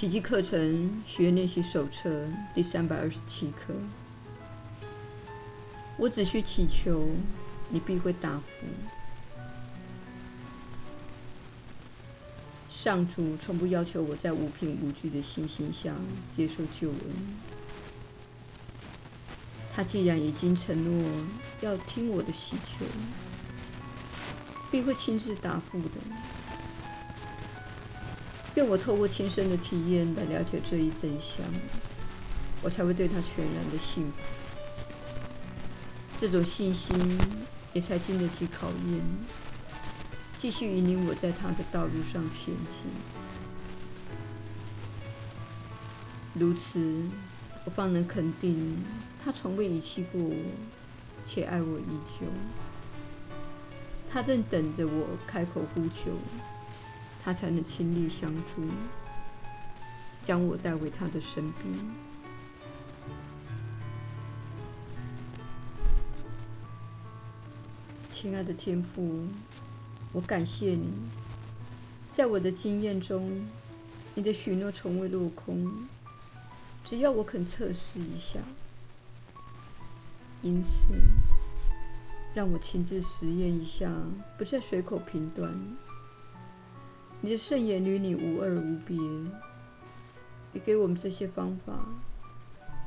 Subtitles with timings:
[0.00, 3.74] 奇迹课程学练习手册第三百二十七课。
[5.98, 7.06] 我只需祈求，
[7.68, 8.66] 你必会答复。
[12.70, 15.94] 上主从不要求我在无凭无据的信心下
[16.34, 16.98] 接受救恩。
[19.74, 21.10] 他既然已经承诺
[21.60, 22.86] 要听我的祈求，
[24.70, 26.39] 必会亲自答复的。
[28.60, 31.42] 愿我透过亲身的体验来了解这一真相，
[32.60, 34.12] 我才会对他全然的信服。
[36.18, 36.94] 这种信心
[37.72, 39.00] 也才经得起考验，
[40.36, 42.84] 继续引领我在他的道路上前进。
[46.34, 47.08] 如此，
[47.64, 48.76] 我方能肯定
[49.24, 50.34] 他从未遗弃过我，
[51.24, 52.26] 且爱我依旧。
[54.12, 56.10] 他正等着我开口呼求。
[57.22, 58.62] 他才能亲力相助，
[60.22, 61.74] 将我带回他的身边。
[68.08, 69.26] 亲爱的天父，
[70.12, 70.92] 我感谢你，
[72.08, 73.46] 在我的经验中，
[74.14, 75.86] 你的许诺从未落空。
[76.84, 78.40] 只要我肯测试一下，
[80.42, 80.86] 因此
[82.34, 83.90] 让我亲自实验一下，
[84.36, 85.52] 不再随口评断。
[87.22, 88.96] 你的圣言与你无二无别，
[90.52, 91.86] 你给我们这些方法，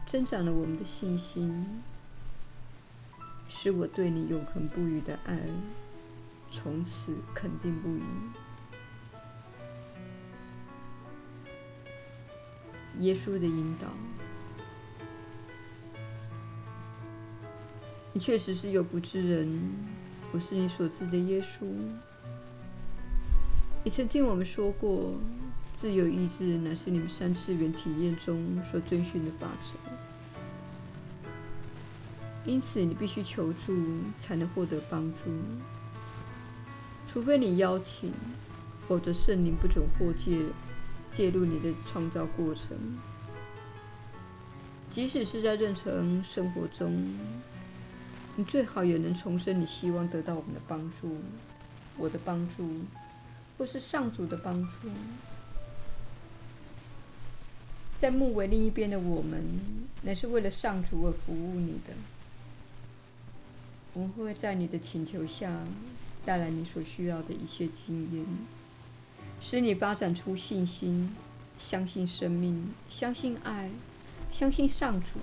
[0.07, 1.83] 增长了我们的信心，
[3.47, 5.37] 使我对你永恒不渝的爱
[6.49, 8.01] 从此肯定不移。
[13.05, 13.87] 耶稣的引导，
[18.13, 19.75] 你确实是有福之人，
[20.31, 21.67] 我是你所知的耶稣。
[23.85, 25.13] 你曾听我们说过，
[25.73, 29.75] 自由意志乃是你们三次元体验中所遵循的法则。
[32.45, 33.75] 因此，你必须求助
[34.17, 35.29] 才能获得帮助，
[37.05, 38.13] 除非你邀请，
[38.87, 40.45] 否则圣灵不准或介
[41.09, 42.77] 介入你的创造过程。
[44.89, 46.95] 即使是在日常生活中，
[48.37, 51.17] 你最好也能重申你希望得到我们的帮助，
[51.97, 52.69] 我的帮助。
[53.57, 54.89] 或是上主的帮助，
[57.95, 59.43] 在木围另一边的我们，
[60.01, 61.93] 乃是为了上主而服务你的。
[63.93, 65.65] 我们会在你的请求下，
[66.25, 68.25] 带来你所需要的一切经验，
[69.39, 71.15] 使你发展出信心，
[71.59, 73.69] 相信生命，相信爱，
[74.31, 75.19] 相信上主。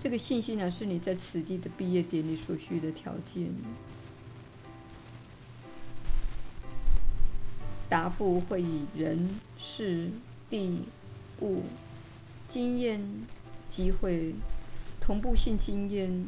[0.00, 3.54] 这个信心呢是你在此地的毕业典礼所需的条件。
[7.88, 10.10] 答复会以人、事、
[10.50, 10.82] 地、
[11.40, 11.62] 物、
[12.46, 13.00] 经验、
[13.68, 14.34] 机会、
[15.00, 16.26] 同步性经验、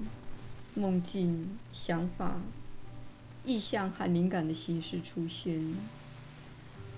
[0.74, 2.40] 梦境、想法、
[3.44, 5.74] 意象和灵感的形式出现，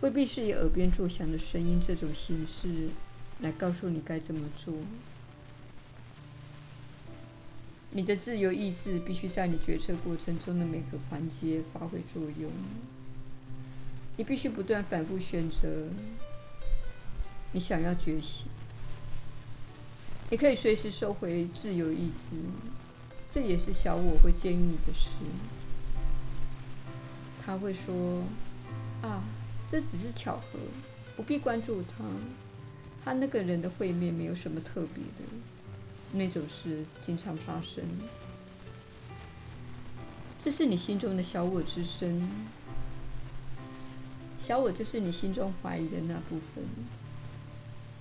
[0.00, 2.88] 未必是以耳边作响的声音这种形式
[3.40, 4.74] 来告诉你该怎么做。
[7.90, 12.50] 你的自由意志必须在你决策过程中的每个环节发挥作用。
[14.22, 15.88] 你必须不断反复选择，
[17.50, 18.46] 你想要觉醒。
[20.30, 22.36] 你可以随时收回自由意志，
[23.26, 25.08] 这也是小我会建议你的事。
[27.44, 28.22] 他会说
[29.02, 29.24] ：“啊，
[29.68, 30.60] 这只是巧合，
[31.16, 32.04] 不必关注他。
[33.04, 35.24] 他那个人的会面没有什么特别的，
[36.12, 37.82] 那种事经常发生。”
[40.38, 42.30] 这是你心中的小我之声。
[44.44, 46.64] 小我就是你心中怀疑的那部分，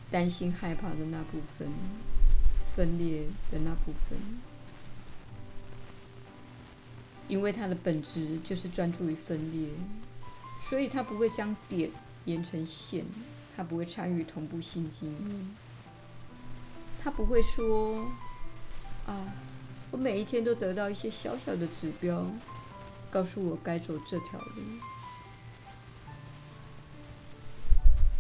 [0.10, 1.68] 担心害怕的那部分，
[2.76, 4.18] 分裂的那部分，
[7.28, 9.70] 因为它的本质就是专注于分裂，
[10.68, 11.92] 所以它不会将点
[12.26, 13.06] 连成线，
[13.56, 15.56] 它不会参与同步性经验，
[17.04, 18.08] 它不会说
[19.06, 19.32] 啊，
[19.92, 22.26] 我每一天都得到一些小小的指标，
[23.12, 24.62] 告诉我该走这条路。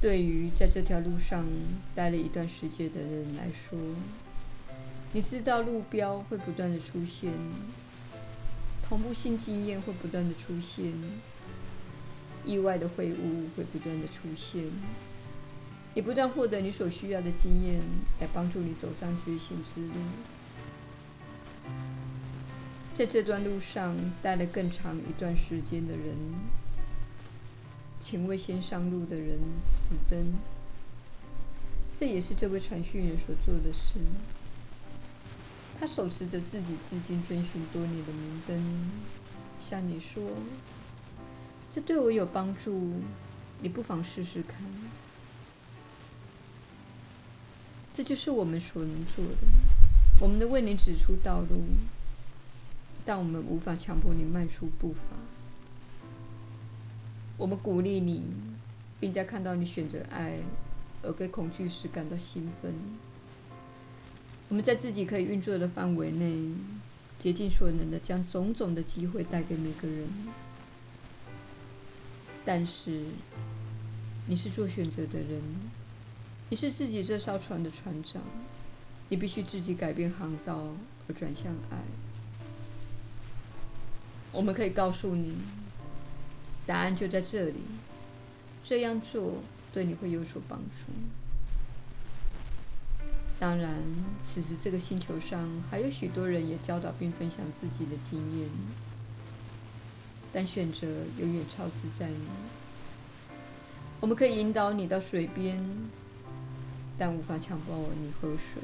[0.01, 1.45] 对于在这条路上
[1.93, 3.77] 待了一段时间的人来说，
[5.13, 7.31] 你知道路标会不断的出现，
[8.81, 10.91] 同步性经验会不断的出现，
[12.43, 14.63] 意外的会晤会不断的出现，
[15.93, 17.79] 你不断获得你所需要的经验
[18.19, 19.93] 来帮助你走上觉醒之路。
[22.95, 26.15] 在这段路上待了更长一段时间的人。
[28.01, 30.33] 请为先上路的人此灯。
[31.93, 33.99] 这也是这位传讯人所做的事。
[35.79, 38.89] 他手持着自己至今遵循多年的明灯，
[39.59, 40.23] 向你说
[41.69, 42.93] ：“这对我有帮助，
[43.61, 44.57] 你不妨试试看。”
[47.93, 49.47] 这就是我们所能做的。
[50.19, 51.65] 我们能为你指出道路，
[53.05, 55.01] 但我们无法强迫你迈出步伐。
[57.37, 58.23] 我们鼓励你，
[58.99, 60.37] 并在看到你选择爱
[61.01, 62.73] 而非恐惧时感到兴奋。
[64.49, 66.49] 我们在自己可以运作的范围内，
[67.17, 70.07] 竭尽所能的将种种的机会带给每个人。
[72.43, 73.05] 但是，
[74.27, 75.41] 你是做选择的人。
[76.49, 78.21] 你是自己这艘船的船长，
[79.07, 80.75] 你必须自己改变航道
[81.07, 81.77] 而转向爱。
[84.33, 85.37] 我们可以告诉你，
[86.71, 87.63] 答案就在这里。
[88.63, 89.39] 这样做
[89.73, 90.93] 对你会有所帮助。
[93.37, 93.75] 当然，
[94.23, 98.49] 此时这个星球上还有许多人也教导并分享自己的经验，
[100.31, 100.87] 但选择
[101.19, 102.15] 永远操之在你。
[103.99, 105.61] 我们可以引导你到水边。
[106.97, 108.61] 但无法强迫你喝水。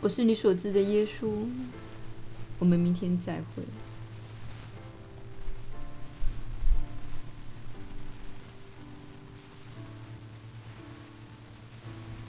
[0.00, 1.44] 我是你所知的耶稣。
[2.60, 3.64] 我们明天再会。